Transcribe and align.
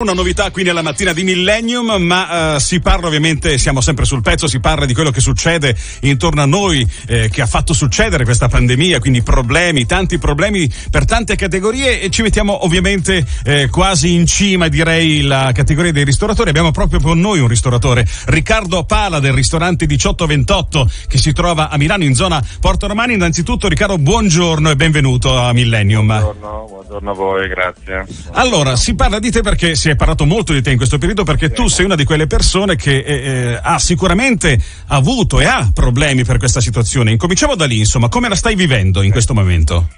Una 0.00 0.12
novità 0.12 0.52
qui 0.52 0.62
nella 0.62 0.80
mattina 0.80 1.12
di 1.12 1.24
Millennium, 1.24 1.90
ma 2.00 2.54
uh, 2.54 2.58
si 2.60 2.78
parla 2.78 3.08
ovviamente, 3.08 3.58
siamo 3.58 3.80
sempre 3.80 4.04
sul 4.04 4.22
pezzo, 4.22 4.46
si 4.46 4.60
parla 4.60 4.86
di 4.86 4.94
quello 4.94 5.10
che 5.10 5.20
succede 5.20 5.76
intorno 6.02 6.40
a 6.40 6.46
noi, 6.46 6.88
eh, 7.08 7.28
che 7.28 7.42
ha 7.42 7.46
fatto 7.46 7.72
succedere 7.72 8.22
questa 8.22 8.46
pandemia, 8.46 9.00
quindi 9.00 9.22
problemi, 9.22 9.86
tanti 9.86 10.18
problemi 10.18 10.72
per 10.88 11.04
tante 11.04 11.34
categorie 11.34 12.00
e 12.00 12.10
ci 12.10 12.22
mettiamo 12.22 12.64
ovviamente 12.64 13.26
eh, 13.42 13.68
quasi 13.70 14.14
in 14.14 14.26
cima, 14.26 14.68
direi, 14.68 15.22
la 15.22 15.50
categoria 15.52 15.90
dei 15.90 16.04
ristoratori. 16.04 16.50
Abbiamo 16.50 16.70
proprio 16.70 17.00
con 17.00 17.18
noi 17.18 17.40
un 17.40 17.48
ristoratore, 17.48 18.06
Riccardo 18.26 18.84
Pala 18.84 19.18
del 19.18 19.32
ristorante 19.32 19.86
1828 19.88 20.90
che 21.08 21.18
si 21.18 21.32
trova 21.32 21.70
a 21.70 21.76
Milano 21.76 22.04
in 22.04 22.14
zona 22.14 22.40
Porto 22.60 22.86
Romani. 22.86 23.14
Innanzitutto 23.14 23.66
Riccardo, 23.66 23.98
buongiorno 23.98 24.70
e 24.70 24.76
benvenuto 24.76 25.36
a 25.36 25.52
Millennium. 25.52 26.06
Buongiorno, 26.06 26.66
buongiorno 26.68 27.10
a 27.10 27.14
voi, 27.14 27.48
grazie. 27.48 28.06
Allora, 28.34 28.76
si 28.76 28.94
parla 28.94 29.18
di 29.18 29.32
te 29.32 29.40
perché 29.40 29.74
si 29.88 29.94
è 29.94 29.96
parlato 29.96 30.26
molto 30.26 30.52
di 30.52 30.60
te 30.60 30.70
in 30.70 30.76
questo 30.76 30.98
periodo 30.98 31.24
perché 31.24 31.50
tu 31.50 31.66
sei 31.66 31.86
una 31.86 31.94
di 31.94 32.04
quelle 32.04 32.26
persone 32.26 32.76
che 32.76 32.98
eh, 32.98 33.14
eh, 33.14 33.60
ha 33.62 33.78
sicuramente 33.78 34.60
avuto 34.88 35.40
e 35.40 35.46
ha 35.46 35.70
problemi 35.72 36.24
per 36.24 36.36
questa 36.36 36.60
situazione. 36.60 37.10
Incominciamo 37.10 37.54
da 37.54 37.64
lì, 37.64 37.78
insomma, 37.78 38.10
come 38.10 38.28
la 38.28 38.34
stai 38.34 38.54
vivendo 38.54 39.00
in 39.00 39.10
questo 39.10 39.32
momento? 39.32 39.88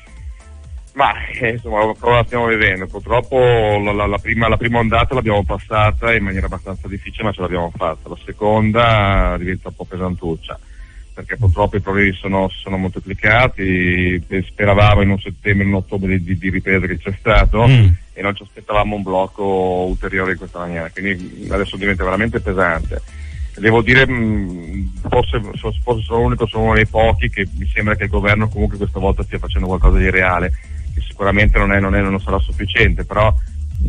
Ma 0.93 1.13
eh, 1.41 1.51
insomma, 1.55 1.93
come 1.99 2.15
la 2.15 2.25
stiamo 2.25 2.47
vivendo? 2.47 2.87
Purtroppo 2.87 3.37
la, 3.37 3.93
la, 3.93 4.07
la, 4.07 4.19
prima, 4.19 4.47
la, 4.47 4.57
prima, 4.57 4.79
ondata 4.79 5.13
l'abbiamo 5.13 5.43
passata 5.43 6.15
in 6.15 6.23
maniera 6.23 6.47
abbastanza 6.47 6.87
difficile, 6.87 7.25
ma 7.25 7.33
ce 7.33 7.41
l'abbiamo 7.41 7.73
fatta. 7.75 8.09
La 8.09 8.19
seconda 8.25 9.35
diventa 9.39 9.71
un 9.71 9.75
po' 9.75 9.87
pesantuccia 9.87 10.57
perché 11.21 11.37
purtroppo 11.37 11.77
i 11.77 11.81
problemi 11.81 12.13
sono, 12.15 12.49
sono 12.49 12.79
moltiplicati. 12.79 14.23
Speravamo 14.47 15.03
in 15.03 15.11
un 15.11 15.19
settembre, 15.19 15.65
in 15.65 15.71
un 15.71 15.77
ottobre 15.77 16.19
di, 16.23 16.39
di 16.39 16.51
ripresa 16.51 16.87
che 16.87 16.99
c'è 16.99 17.15
stato 17.19 17.67
mm. 17.67 17.89
e 18.15 18.23
non 18.23 18.35
ci 18.35 18.43
aspettavamo 18.43 18.97
un 18.97 19.03
blocco 19.03 19.45
ulteriore 19.45 20.33
in 20.33 20.39
questa 20.39 20.61
maniera. 20.61 20.91
Quindi 20.91 21.49
adesso 21.51 21.77
diventa 21.77 22.05
veramente 22.05 22.41
pesante. 22.41 23.03
Devo 23.57 23.83
dire, 23.83 24.09
mm, 24.09 24.87
forse, 25.09 25.41
forse 25.83 26.03
sono 26.03 26.23
l'unico, 26.23 26.47
sono 26.47 26.65
uno 26.65 26.75
dei 26.75 26.87
pochi 26.87 27.29
che 27.29 27.47
mi 27.59 27.69
sembra 27.73 27.95
che 27.95 28.05
il 28.05 28.11
governo 28.11 28.49
comunque 28.49 28.79
questa 28.79 28.99
volta 28.99 29.23
stia 29.23 29.39
facendo 29.39 29.67
qualcosa 29.67 29.99
di 29.99 30.09
reale, 30.09 30.53
che 30.95 31.03
sicuramente 31.07 31.59
non, 31.59 31.73
è, 31.73 31.81
non, 31.81 31.95
è, 31.95 32.01
non 32.01 32.21
sarà 32.21 32.39
sufficiente, 32.39 33.05
però 33.05 33.35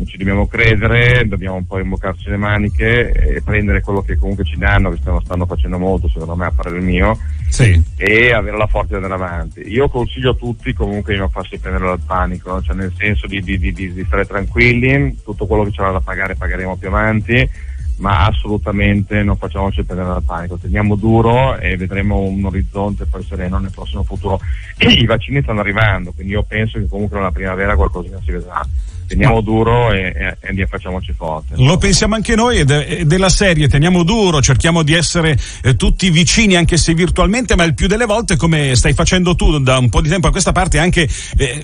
ci 0.06 0.16
dobbiamo 0.16 0.46
credere, 0.46 1.26
dobbiamo 1.26 1.56
un 1.56 1.66
po' 1.66 1.78
imboccarci 1.78 2.28
le 2.30 2.36
maniche 2.36 3.10
e 3.12 3.42
prendere 3.42 3.80
quello 3.80 4.02
che 4.02 4.16
comunque 4.16 4.44
ci 4.44 4.56
danno, 4.56 4.90
che 4.90 4.98
stanno, 5.00 5.20
stanno 5.20 5.46
facendo 5.46 5.78
molto, 5.78 6.08
secondo 6.08 6.36
me, 6.36 6.46
a 6.46 6.52
parere 6.54 6.80
mio, 6.80 7.18
sì. 7.48 7.80
e 7.96 8.32
avere 8.32 8.56
la 8.56 8.66
forza 8.66 8.96
di 8.96 9.04
andare 9.04 9.14
avanti. 9.14 9.60
Io 9.68 9.88
consiglio 9.88 10.30
a 10.30 10.34
tutti 10.34 10.72
comunque 10.72 11.12
di 11.12 11.18
non 11.18 11.30
farsi 11.30 11.58
prendere 11.58 11.86
dal 11.86 12.00
panico, 12.04 12.62
cioè 12.62 12.74
nel 12.74 12.92
senso 12.96 13.26
di, 13.26 13.40
di, 13.42 13.58
di, 13.58 13.72
di 13.72 14.04
stare 14.06 14.24
tranquilli, 14.24 15.18
tutto 15.22 15.46
quello 15.46 15.64
che 15.64 15.70
c'era 15.70 15.92
da 15.92 16.00
pagare 16.00 16.34
pagheremo 16.34 16.76
più 16.76 16.88
avanti, 16.88 17.48
ma 17.96 18.26
assolutamente 18.26 19.22
non 19.22 19.36
facciamoci 19.36 19.84
prendere 19.84 20.10
dal 20.10 20.22
panico, 20.24 20.56
teniamo 20.56 20.96
duro 20.96 21.56
e 21.58 21.76
vedremo 21.76 22.20
un 22.20 22.44
orizzonte 22.44 23.06
poi 23.06 23.22
sereno 23.22 23.58
nel 23.58 23.70
prossimo 23.70 24.02
futuro. 24.02 24.40
I 24.78 25.04
vaccini 25.06 25.42
stanno 25.42 25.60
arrivando, 25.60 26.12
quindi 26.12 26.32
io 26.32 26.42
penso 26.42 26.78
che 26.78 26.88
comunque 26.88 27.18
nella 27.18 27.30
primavera 27.30 27.76
qualcosina 27.76 28.18
si 28.24 28.32
vedrà 28.32 28.60
teniamo 29.06 29.40
duro 29.40 29.92
e, 29.92 30.36
e, 30.40 30.66
facciamoci 30.66 31.12
forte. 31.12 31.54
Lo 31.56 31.76
pensiamo 31.78 32.14
anche 32.14 32.34
noi 32.34 32.58
ed 32.58 32.70
è 32.70 33.04
della 33.04 33.28
serie, 33.28 33.68
teniamo 33.68 34.02
duro, 34.02 34.40
cerchiamo 34.40 34.82
di 34.82 34.94
essere 34.94 35.38
eh, 35.62 35.76
tutti 35.76 36.10
vicini 36.10 36.56
anche 36.56 36.76
se 36.76 36.94
virtualmente, 36.94 37.56
ma 37.56 37.64
il 37.64 37.74
più 37.74 37.86
delle 37.86 38.06
volte 38.06 38.36
come 38.36 38.74
stai 38.76 38.94
facendo 38.94 39.34
tu 39.34 39.58
da 39.58 39.78
un 39.78 39.88
po' 39.88 40.00
di 40.00 40.08
tempo 40.08 40.28
a 40.28 40.30
questa 40.30 40.52
parte 40.52 40.78
anche 40.78 41.02
eh, 41.02 41.08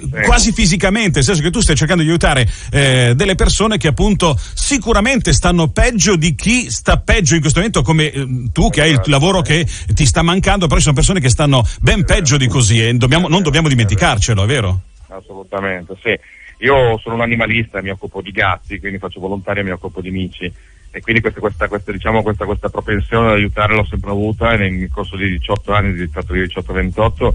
sì. 0.01 0.09
quasi 0.25 0.53
fisicamente, 0.53 1.17
nel 1.17 1.25
senso 1.25 1.43
che 1.43 1.51
tu 1.51 1.61
stai 1.61 1.77
cercando 1.77 2.03
di 2.03 2.09
aiutare 2.09 2.49
eh, 2.71 3.13
delle 3.15 3.35
persone 3.35 3.79
che 3.79 3.89
appunto 3.89 4.39
sicuramente 4.55 5.33
stanno 5.33 5.69
peggio 5.69 6.17
di 6.17 6.35
chi 6.35 6.71
sta 6.71 6.99
peggio 6.99 7.35
in 7.35 7.41
questo 7.41 7.59
momento 7.59 7.83
come 7.83 8.11
eh, 8.11 8.27
tu 8.53 8.71
che 8.71 8.81
hai 8.81 8.89
il 8.89 8.95
esatto. 8.95 9.11
lavoro 9.11 9.43
che 9.43 9.67
ti 9.95 10.07
sta 10.07 10.23
mancando, 10.23 10.67
però 10.67 10.77
ci 10.77 10.85
sono 10.85 10.95
persone 10.95 11.21
che 11.21 11.29
stanno 11.29 11.67
ben 11.81 12.05
peggio 12.05 12.37
di 12.37 12.47
così 12.47 12.87
e 12.87 12.95
dobbiamo, 12.95 13.29
non 13.29 13.43
dobbiamo 13.43 13.69
dimenticarcelo, 13.69 14.43
è 14.43 14.47
vero? 14.47 14.81
Assolutamente, 15.09 15.95
sì. 16.03 16.19
Io 16.59 16.99
sono 16.99 17.15
un 17.15 17.21
animalista, 17.21 17.83
mi 17.83 17.91
occupo 17.91 18.21
di 18.21 18.31
gatti, 18.33 18.81
quindi 18.81 18.99
faccio 18.99 19.21
volontario 19.21 19.63
e 19.63 19.65
mi 19.65 19.71
occupo 19.71 20.01
di 20.01 20.11
mici 20.11 20.53
e 20.91 21.01
quindi 21.01 21.21
questa, 21.21 21.41
questa, 21.41 21.69
questa, 21.69 21.93
diciamo, 21.93 22.23
questa, 22.23 22.45
questa 22.47 22.69
propensione 22.71 23.29
ad 23.29 23.35
aiutare 23.35 23.75
l'ho 23.75 23.85
sempre 23.85 24.11
avuta 24.11 24.53
e 24.53 24.57
nel 24.57 24.89
corso 24.91 25.17
di 25.17 25.29
18 25.31 25.73
anni, 25.73 25.93
di 25.93 26.05
18-28, 26.05 27.33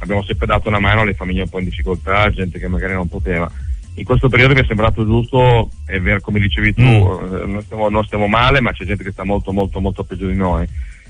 abbiamo 0.00 0.22
sempre 0.24 0.46
dato 0.46 0.68
una 0.68 0.80
mano 0.80 1.02
alle 1.02 1.14
famiglie 1.14 1.42
un 1.42 1.48
po' 1.48 1.60
in 1.60 1.66
difficoltà, 1.66 2.30
gente 2.30 2.58
che 2.58 2.68
magari 2.68 2.94
non 2.94 3.08
poteva. 3.08 3.50
In 3.94 4.04
questo 4.04 4.28
periodo 4.28 4.54
mi 4.54 4.60
è 4.60 4.64
sembrato 4.66 5.04
giusto, 5.06 5.70
è 5.86 5.98
vero 6.00 6.20
come 6.20 6.40
dicevi 6.40 6.74
tu, 6.74 6.82
mm. 6.82 7.34
Eh, 7.34 7.46
non, 7.46 7.62
stiamo, 7.62 7.88
non 7.88 8.04
stiamo 8.04 8.26
male, 8.26 8.60
ma 8.60 8.72
c'è 8.72 8.84
gente 8.84 9.04
che 9.04 9.12
sta 9.12 9.24
molto 9.24 9.52
molto 9.52 9.80
molto 9.80 10.04
peggio 10.04 10.26
di 10.26 10.36
noi 10.36 10.68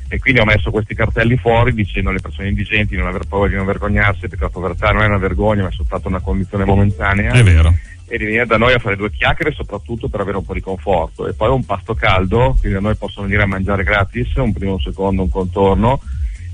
e 0.09 0.19
quindi 0.19 0.41
ho 0.41 0.44
messo 0.44 0.71
questi 0.71 0.94
cartelli 0.94 1.37
fuori 1.37 1.72
dicendo 1.72 2.11
alle 2.11 2.21
persone 2.21 2.49
indigenti 2.49 2.94
di 2.94 3.00
non 3.00 3.09
aver 3.09 3.27
paura 3.28 3.49
di 3.49 3.56
non 3.56 3.67
vergognarsi 3.67 4.28
perché 4.28 4.44
la 4.44 4.50
povertà 4.50 4.91
non 4.91 5.03
è 5.03 5.06
una 5.06 5.19
vergogna 5.19 5.62
ma 5.62 5.69
è 5.69 5.72
soltanto 5.72 6.09
una 6.09 6.21
condizione 6.21 6.65
momentanea. 6.65 7.33
È 7.33 7.43
vero. 7.43 7.75
E 8.09 8.19
di 8.19 8.25
venire 8.25 8.47
da 8.47 8.56
noi 8.56 8.72
a 8.72 8.78
fare 8.78 8.94
due 8.94 9.11
chiacchiere 9.11 9.50
soprattutto 9.50 10.09
per 10.09 10.21
avere 10.21 10.37
un 10.37 10.44
po' 10.44 10.55
di 10.55 10.61
conforto. 10.61 11.27
E 11.27 11.33
poi 11.33 11.50
un 11.50 11.65
pasto 11.65 11.94
caldo 11.94 12.56
quindi 12.61 12.75
da 12.75 12.81
noi 12.81 12.94
possono 12.94 13.27
venire 13.27 13.43
a 13.44 13.49
mangiare 13.49 13.83
gratis 13.83 14.33
un 14.37 14.53
primo, 14.53 14.75
un 14.75 14.81
secondo, 14.81 15.22
un 15.22 15.28
contorno 15.28 16.00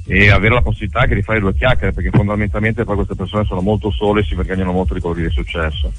e 0.05 0.31
avere 0.31 0.55
la 0.55 0.63
possibilità 0.63 1.01
anche 1.01 1.15
di 1.15 1.23
fare 1.23 1.39
due 1.39 1.55
chiacchiere 1.55 1.93
perché 1.93 2.11
fondamentalmente 2.11 2.85
poi 2.85 2.97
queste 2.97 3.15
persone 3.15 3.45
sono 3.45 3.61
molto 3.61 3.91
sole 3.91 4.23
e 4.23 4.25
si 4.25 4.35
vergognano 4.35 4.73
molto 4.73 4.95
di 4.95 5.01
quello 5.01 5.17
che 5.17 5.27
è 5.27 5.31
successo. 5.31 5.93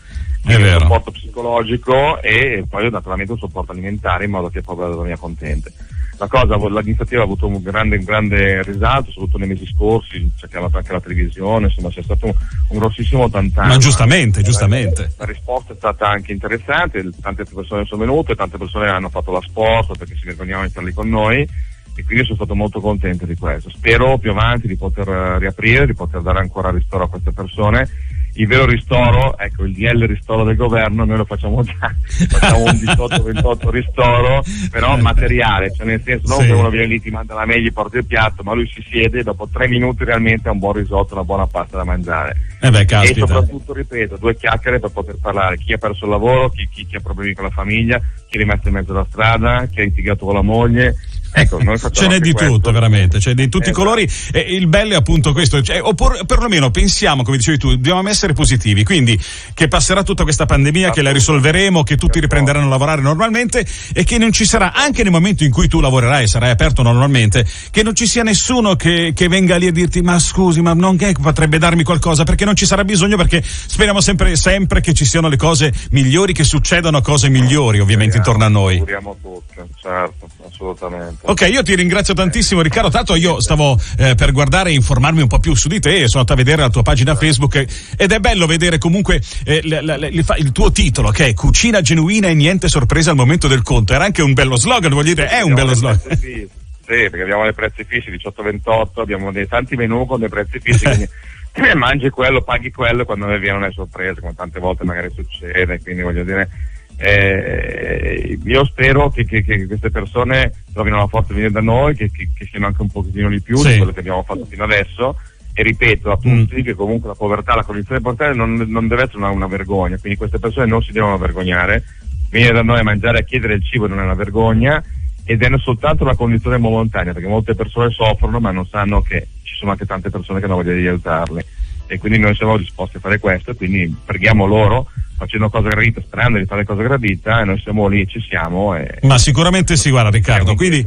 È 0.44 0.58
vero. 0.58 0.74
un 0.74 0.82
supporto 0.82 1.12
psicologico 1.12 2.20
e 2.22 2.66
poi 2.68 2.90
naturalmente 2.90 3.32
un 3.32 3.38
supporto 3.38 3.72
alimentare 3.72 4.26
in 4.26 4.32
modo 4.32 4.50
che 4.50 4.62
poi 4.62 4.76
vada 4.76 5.02
mia 5.04 5.18
contente 5.18 5.72
la 6.18 6.28
cosa, 6.28 6.56
l'iniziativa 6.56 7.22
ha 7.22 7.26
avuto 7.26 7.48
un 7.48 7.62
grande, 7.62 7.98
un 7.98 8.04
grande 8.04 8.62
risalto, 8.64 9.12
soprattutto 9.12 9.38
nei 9.38 9.48
mesi 9.48 9.66
scorsi, 9.68 10.32
c'è 10.38 10.48
chiamato 10.48 10.78
anche 10.78 10.92
la 10.92 11.02
televisione, 11.02 11.68
insomma 11.68 11.90
c'è 11.90 12.04
stato 12.04 12.26
un, 12.26 12.34
un 12.70 12.78
grossissimo 12.78 13.30
tantano. 13.30 13.68
Ma 13.68 13.78
giustamente, 13.78 14.40
la, 14.40 14.46
giustamente. 14.46 15.14
La, 15.18 15.26
risposta 15.26 15.74
è 15.74 15.76
stata 15.76 16.08
anche 16.08 16.32
interessante, 16.32 17.10
tante 17.22 17.46
persone 17.46 17.86
sono 17.86 18.02
venute, 18.02 18.36
tante 18.36 18.58
persone 18.58 18.90
hanno 18.90 19.10
fatto 19.10 19.32
la 19.32 19.42
sport 19.42 19.98
perché 19.98 20.16
si 20.16 20.26
vergognavano 20.26 20.66
di 20.66 20.72
stare 20.72 20.86
lì 20.86 20.94
con 20.94 21.10
noi 21.10 21.48
e 21.96 22.04
quindi 22.04 22.24
sono 22.24 22.38
stato 22.38 22.56
molto 22.56 22.80
contento 22.80 23.26
di 23.26 23.36
questo. 23.36 23.70
Spero 23.70 24.18
più 24.18 24.32
avanti 24.32 24.68
di 24.68 24.76
poter 24.76 25.08
riaprire, 25.40 25.86
di 25.86 25.94
poter 25.94 26.22
dare 26.22 26.40
ancora 26.40 26.72
ristoro 26.72 27.06
a 27.06 27.10
queste 27.10 27.32
persone 27.32 27.88
il 28.36 28.48
vero 28.48 28.66
ristoro, 28.66 29.38
ecco 29.38 29.64
il 29.66 29.74
DL 29.74 30.06
ristoro 30.08 30.44
del 30.44 30.56
governo, 30.56 31.06
noi 31.06 31.18
lo 31.18 31.26
facciamo 31.26 31.62
già, 31.64 31.94
facciamo 32.30 32.64
un 32.64 32.72
18-28 32.72 33.70
ristoro, 33.70 34.44
però 34.72 34.98
materiale, 34.98 35.72
cioè 35.74 35.86
nel 35.86 36.02
senso 36.04 36.28
non 36.28 36.42
sì. 36.42 36.48
che 36.48 36.54
uno 36.54 36.70
viene 36.70 36.88
lì 36.88 37.02
ti 37.02 37.12
manda 37.12 37.36
la 37.36 37.46
mail, 37.46 37.64
gli 37.64 37.72
porta 37.72 37.98
il 37.98 38.06
piatto, 38.06 38.44
ma 38.44 38.54
lui 38.54 38.70
si 38.74 38.84
siede 38.90 39.20
e 39.20 39.24
dopo 39.24 39.48
tre 39.52 39.68
minuti 39.68 40.04
realmente 40.04 40.48
ha 40.48 40.52
un 40.52 40.60
buon 40.60 40.74
risotto, 40.74 41.14
una 41.14 41.24
buona 41.24 41.46
pasta 41.46 41.78
da 41.78 41.84
mangiare. 41.84 42.36
Eh 42.60 42.72
beh, 42.72 42.86
e 43.04 43.14
soprattutto, 43.14 43.74
ripeto, 43.74 44.18
due 44.18 44.36
chiacchiere 44.36 44.80
per 44.80 44.92
poter 44.92 45.18
parlare, 45.22 45.58
chi 45.58 45.74
ha 45.74 45.78
perso 45.78 46.06
il 46.06 46.12
lavoro, 46.12 46.50
chi, 46.50 46.68
chi, 46.72 46.86
chi 46.86 46.96
ha 46.96 47.02
problemi 47.02 47.34
con 47.34 47.44
la 47.44 47.52
famiglia, 47.52 48.00
chi 48.00 48.36
è 48.36 48.38
rimasto 48.38 48.70
in 48.70 48.74
mezzo 48.76 48.92
alla 48.92 49.06
strada, 49.10 49.68
chi 49.70 49.82
ha 49.82 49.84
litigato 49.84 50.26
con 50.26 50.34
la 50.34 50.42
moglie, 50.42 50.96
Ecco, 51.36 51.60
ce 51.92 52.08
n'è 52.08 52.20
di 52.20 52.32
questo. 52.32 52.54
tutto, 52.54 52.72
veramente, 52.72 53.18
c'è 53.18 53.34
di 53.34 53.50
tutti 53.50 53.70
i 53.70 53.72
esatto. 53.72 53.84
colori. 53.84 54.10
E 54.32 54.40
il 54.40 54.68
bello 54.68 54.94
è 54.94 54.96
appunto 54.96 55.34
questo, 55.34 55.62
cioè, 55.62 55.82
oppure 55.82 56.26
perlomeno 56.26 56.70
pensiamo, 56.70 57.24
come 57.24 57.38
dicevi 57.38 57.58
tu, 57.58 57.70
dobbiamo 57.70 58.08
essere 58.08 58.34
positivi. 58.34 58.84
Quindi 58.84 59.20
che 59.54 59.68
passerà 59.68 60.04
tutta 60.04 60.24
questa 60.24 60.46
pandemia, 60.46 60.92
che 60.92 61.02
la 61.02 61.12
risolveremo, 61.12 61.84
che 61.84 61.98
tutti 61.98 62.20
riprenderanno 62.20 62.68
a 62.68 62.70
lavorare 62.70 63.02
normalmente 63.02 63.66
e 63.94 64.04
che 64.04 64.18
non 64.18 64.32
ci 64.32 64.46
sarà, 64.46 64.74
anche 64.74 65.02
nel 65.04 65.12
momento 65.12 65.44
in 65.44 65.52
cui 65.52 65.68
tu 65.68 65.80
lavorerai 65.80 66.24
e 66.24 66.28
sarai 66.28 66.52
aperto 66.52 66.84
normalmente, 66.84 67.46
che 67.72 67.82
non 67.82 67.96
ci 67.96 68.08
sia 68.08 68.24
nessuno 68.24 68.76
che, 68.76 69.14
che 69.16 69.28
venga 69.28 69.56
lì 69.58 69.68
a 69.68 69.72
dirti 69.72 70.02
ma 70.02 70.20
scusi, 70.20 70.62
ma 70.62 70.74
non 70.74 70.98
che 70.98 71.14
potrebbe 71.20 71.58
darmi 71.58 71.84
qualcosa, 71.84 72.24
perché 72.24 72.46
non 72.46 72.56
ci 72.56 72.66
sarà 72.66 72.84
bisogno, 72.84 73.18
perché 73.18 73.42
speriamo 73.44 74.02
sempre, 74.02 74.36
sempre 74.36 74.82
che 74.82 74.94
ci 74.94 75.06
siano 75.06 75.30
le 75.30 75.38
cose 75.38 75.74
migliori, 75.92 76.34
che 76.34 76.44
succedano 76.44 77.02
cose 77.02 77.30
migliori 77.30 77.80
ovviamente 77.80 78.18
intorno 78.18 78.46
a 78.46 78.50
noi. 78.50 78.76
Auguriamo 78.76 79.18
tutti, 79.22 79.56
certo, 79.82 80.28
assolutamente. 80.48 81.23
Ok, 81.26 81.48
io 81.50 81.64
ti 81.64 81.74
ringrazio 81.74 82.14
tantissimo 82.14 82.62
Riccardo, 82.62 82.90
tanto 82.90 83.16
io 83.16 83.40
stavo 83.40 83.80
eh, 83.98 84.14
per 84.14 84.34
guardare 84.34 84.72
e 84.72 84.74
informarmi 84.74 85.22
un 85.22 85.28
po' 85.30 85.40
più 85.40 85.56
su 85.56 85.70
di 85.70 85.80
te 85.80 86.02
e 86.02 86.08
sono 86.10 86.20
andato 86.20 86.34
a 86.34 86.36
vedere 86.36 86.62
la 86.62 86.70
tua 86.70 86.82
pagina 86.82 87.16
Facebook 87.16 87.66
ed 87.96 88.12
è 88.12 88.20
bello 88.20 88.46
vedere 88.46 88.78
comunque 88.78 89.22
eh, 89.46 89.62
l, 89.64 89.70
l, 89.70 90.10
l, 90.12 90.36
il 90.38 90.52
tuo 90.52 90.74
titolo 90.74 91.12
che 91.12 91.28
è 91.28 91.34
Cucina 91.34 91.80
genuina 91.80 92.28
e 92.28 92.34
niente 92.34 92.68
sorpresa 92.68 93.12
al 93.12 93.16
momento 93.16 93.48
del 93.48 93.62
conto. 93.62 93.94
Era 93.94 94.04
anche 94.04 94.22
un 94.22 94.34
bello 94.34 94.58
slogan, 94.58 94.92
voglio 94.92 95.14
dire, 95.14 95.30
è 95.30 95.42
un 95.42 95.54
bello 95.54 95.74
slogan. 95.74 96.18
Sì, 96.18 96.46
perché 96.86 97.22
abbiamo 97.22 97.46
le 97.46 97.54
prezzi 97.54 97.86
fissi 97.86 98.12
18-28, 98.12 99.00
abbiamo 99.00 99.32
dei 99.32 99.48
tanti 99.48 99.78
menù 99.78 100.06
con 100.06 100.20
dei 100.20 100.28
prezzi 100.28 100.60
fissi, 100.60 100.84
quindi 100.84 101.08
mangi 101.76 102.10
quello, 102.10 102.42
paghi 102.42 102.70
quello 102.70 103.06
quando 103.06 103.28
ne 103.28 103.40
viene 103.40 103.58
una 103.58 103.72
sorpresa, 103.72 104.20
come 104.20 104.34
tante 104.36 104.60
volte 104.60 104.84
magari 104.84 105.10
succede, 105.16 105.80
quindi 105.82 106.02
voglio 106.02 106.26
dire 106.26 106.50
eh, 106.98 108.38
io 108.44 108.66
spero 108.66 109.10
che, 109.10 109.26
che, 109.26 109.44
che, 109.44 109.66
queste 109.66 109.90
persone 109.90 110.52
trovino 110.74 110.98
la 110.98 111.08
forza 111.08 111.30
di 111.30 111.42
venire 111.42 111.52
da 111.52 111.62
noi, 111.62 111.96
che, 111.96 112.10
che, 112.12 112.46
siano 112.50 112.68
anche 112.68 112.82
un 112.82 112.90
pochettino 112.90 113.30
di 113.30 113.42
più 113.42 113.58
sì. 113.58 113.70
di 113.70 113.78
quello 113.78 113.92
che 113.92 114.00
abbiamo 114.00 114.24
fatto 114.24 114.46
fino 114.46 114.64
adesso 114.64 115.18
e 115.54 115.64
ripeto 115.64 116.12
a 116.12 116.18
tutti 116.18 116.62
mm. 116.62 116.64
che 116.64 116.74
comunque 116.74 117.10
la 117.10 117.16
povertà, 117.16 117.56
la 117.56 117.64
condizione 117.64 118.00
di 118.00 118.04
povertà 118.04 118.34
non, 118.34 118.56
non 118.56 118.88
deve 118.88 119.04
essere 119.04 119.18
una, 119.18 119.30
una, 119.30 119.48
vergogna, 119.48 119.98
quindi 119.98 120.18
queste 120.18 120.40
persone 120.40 120.66
non 120.66 120.82
si 120.82 120.92
devono 120.92 121.18
vergognare 121.18 121.84
venire 122.30 122.54
da 122.54 122.64
noi 122.64 122.80
a 122.80 122.84
mangiare 122.84 123.20
a 123.20 123.24
chiedere 123.24 123.54
il 123.54 123.64
cibo 123.64 123.86
non 123.86 124.00
è 124.00 124.04
una 124.04 124.16
vergogna 124.16 124.84
ed 125.24 125.44
è 125.44 125.50
soltanto 125.60 126.04
una 126.04 126.16
condizione 126.16 126.58
momentanea 126.58 127.14
perché 127.14 127.28
molte 127.28 127.54
persone 127.54 127.92
soffrono 127.92 128.40
ma 128.40 128.52
non 128.52 128.66
sanno 128.66 129.02
che 129.02 129.28
ci 129.44 129.56
sono 129.56 129.72
anche 129.72 129.86
tante 129.86 130.10
persone 130.10 130.40
che 130.40 130.46
hanno 130.46 130.56
voglia 130.56 130.74
di 130.74 130.88
aiutarle 130.88 131.46
e 131.86 132.00
quindi 132.00 132.18
noi 132.18 132.34
siamo 132.34 132.58
disposti 132.58 132.98
a 132.98 133.00
fare 133.00 133.20
questo 133.20 133.52
e 133.52 133.56
quindi 133.56 133.96
preghiamo 134.04 134.46
loro 134.46 134.88
facendo 135.24 135.50
cosa 135.50 135.70
gradita, 135.70 136.02
sperando 136.02 136.38
di 136.38 136.46
fare 136.46 136.66
cosa 136.66 136.84
gradita 136.84 137.42
e 137.42 137.46
noi 137.46 137.60
siamo 137.60 137.88
lì, 137.88 138.06
ci 138.08 138.20
siamo. 138.22 138.76
E... 138.76 139.00
Ma 139.04 139.18
sicuramente 139.18 139.76
sì, 139.78 139.90
guarda 139.90 140.10
Riccardo, 140.10 140.56
quindi 140.56 140.86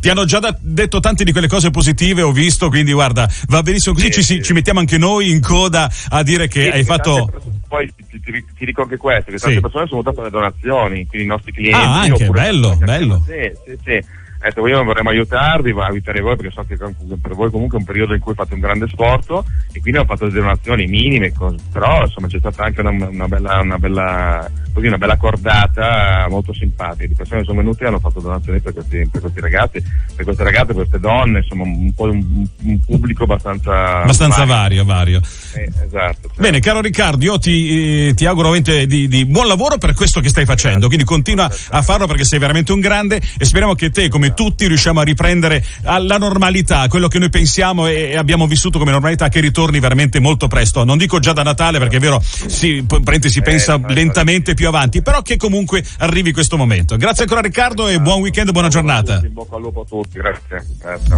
ti 0.00 0.08
hanno 0.08 0.24
già 0.24 0.38
da- 0.38 0.56
detto 0.58 1.00
tante 1.00 1.24
di 1.24 1.32
quelle 1.32 1.48
cose 1.48 1.70
positive, 1.70 2.22
ho 2.22 2.32
visto, 2.32 2.68
quindi 2.68 2.92
guarda, 2.92 3.28
va 3.48 3.62
benissimo 3.62 3.94
così, 3.94 4.06
sì, 4.06 4.12
ci, 4.12 4.22
sì. 4.22 4.42
ci, 4.42 4.52
mettiamo 4.52 4.80
anche 4.80 4.98
noi 4.98 5.30
in 5.30 5.40
coda 5.40 5.90
a 6.08 6.22
dire 6.22 6.48
che 6.48 6.62
sì, 6.62 6.68
hai 6.68 6.84
fatto... 6.84 7.30
Poi 7.68 7.92
ti, 7.96 8.20
ti, 8.20 8.44
ti, 8.56 8.64
dico 8.64 8.82
anche 8.82 8.96
questo, 8.96 9.32
che 9.32 9.38
tante 9.38 9.60
persone 9.60 9.86
sono 9.88 10.02
a 10.04 10.12
fare 10.12 10.30
donazioni, 10.30 11.06
quindi 11.06 11.26
i 11.26 11.30
nostri 11.30 11.52
clienti... 11.52 11.76
Ah, 11.76 12.00
anche, 12.00 12.28
bello, 12.28 12.76
bello. 12.76 13.24
Sì, 13.26 13.50
sì, 13.64 13.78
sì 13.84 14.22
detto 14.48 14.60
voi 14.60 14.72
vorremmo 14.72 15.10
aiutarvi, 15.10 15.72
ma 15.72 15.86
aiutare 15.86 16.20
voi 16.20 16.36
perché 16.36 16.52
so 16.52 16.64
che 16.66 16.76
per 16.76 17.34
voi 17.34 17.50
comunque 17.50 17.78
è 17.78 17.80
un 17.80 17.86
periodo 17.86 18.14
in 18.14 18.20
cui 18.20 18.34
fate 18.34 18.54
un 18.54 18.60
grande 18.60 18.88
sforzo 18.88 19.44
e 19.72 19.80
quindi 19.80 20.00
ho 20.00 20.04
fatto 20.04 20.26
delle 20.26 20.40
donazioni 20.40 20.86
minime, 20.86 21.32
però 21.72 22.02
insomma 22.02 22.26
c'è 22.28 22.38
stata 22.38 22.64
anche 22.64 22.80
una, 22.80 22.90
una, 22.90 23.28
bella, 23.28 23.60
una, 23.60 23.78
bella, 23.78 24.50
così, 24.72 24.86
una 24.86 24.98
bella 24.98 25.16
cordata 25.16 26.26
molto 26.28 26.52
simpatica 26.52 27.06
di 27.06 27.14
persone 27.14 27.40
che 27.40 27.46
sono 27.46 27.58
venute 27.58 27.84
e 27.84 27.86
hanno 27.86 27.98
fatto 27.98 28.20
donazioni 28.20 28.60
per 28.60 28.72
questi, 28.72 29.08
per 29.10 29.20
questi 29.20 29.40
ragazzi, 29.40 29.82
per 30.14 30.24
queste 30.24 30.42
ragazze, 30.42 30.66
per 30.66 30.76
queste 30.76 31.00
donne, 31.00 31.38
insomma 31.38 31.62
un 31.64 31.92
po' 31.94 32.04
un, 32.04 32.46
un 32.62 32.84
pubblico 32.84 33.24
abbastanza, 33.24 34.02
abbastanza 34.02 34.44
vario. 34.44 34.84
vario. 34.84 35.20
Eh, 35.54 35.70
esatto, 35.84 36.28
certo. 36.28 36.30
Bene, 36.36 36.60
caro 36.60 36.80
Riccardo, 36.80 37.24
io 37.24 37.38
ti, 37.38 38.08
eh, 38.08 38.14
ti 38.14 38.26
auguro 38.26 38.50
veramente 38.50 38.86
di, 38.86 39.08
di, 39.08 39.24
buon 39.26 39.46
lavoro 39.46 39.78
per 39.78 39.94
questo 39.94 40.20
che 40.20 40.28
stai 40.28 40.44
facendo, 40.44 40.86
quindi 40.86 41.04
continua 41.04 41.50
a 41.70 41.82
farlo 41.82 42.06
perché 42.06 42.24
sei 42.24 42.38
veramente 42.38 42.72
un 42.72 42.80
grande 42.80 43.20
e 43.38 43.44
speriamo 43.44 43.74
che 43.74 43.90
te 43.90 44.08
come 44.08 44.33
tutti 44.34 44.66
riusciamo 44.66 45.00
a 45.00 45.02
riprendere 45.02 45.64
alla 45.84 46.18
normalità, 46.18 46.86
quello 46.88 47.08
che 47.08 47.18
noi 47.18 47.30
pensiamo 47.30 47.86
e 47.86 48.16
abbiamo 48.16 48.46
vissuto 48.46 48.78
come 48.78 48.90
normalità 48.90 49.28
che 49.28 49.40
ritorni 49.40 49.80
veramente 49.80 50.20
molto 50.20 50.48
presto. 50.48 50.84
Non 50.84 50.98
dico 50.98 51.18
già 51.18 51.32
da 51.32 51.42
Natale 51.42 51.78
perché 51.78 51.96
è 51.96 52.00
vero, 52.00 52.20
si, 52.20 52.84
si 53.22 53.42
pensa 53.42 53.74
eh, 53.74 53.92
lentamente 53.92 54.54
più 54.54 54.68
avanti, 54.68 55.02
però 55.02 55.22
che 55.22 55.36
comunque 55.36 55.84
arrivi 55.98 56.32
questo 56.32 56.56
momento. 56.56 56.96
Grazie 56.96 57.22
ancora 57.22 57.40
Riccardo 57.40 57.88
e 57.88 58.00
buon 58.00 58.20
weekend, 58.20 58.50
buona 58.52 58.68
giornata. 58.68 59.20
In 59.24 59.32
bocca 59.32 59.56
al 59.56 59.62
lupo 59.62 59.80
a 59.82 59.84
tutti, 59.84 60.18
grazie. 60.18 60.66
grazie 60.78 61.14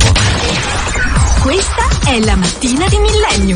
Questa 1.42 2.10
è 2.10 2.20
la 2.20 2.36
mattina 2.36 2.86
di 2.88 2.96
Millennio. 2.98 3.54